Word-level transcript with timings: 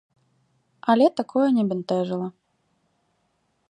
Але 0.93 1.05
такое 1.21 1.45
не 1.59 1.63
бянтэжыла. 1.73 2.27